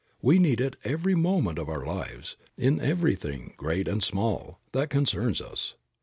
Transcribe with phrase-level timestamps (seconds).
[0.19, 5.41] We need it every moment of our lives, in everything, great and small, that concerns
[5.41, 5.75] us.